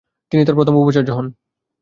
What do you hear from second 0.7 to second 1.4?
উপাচার্য হন।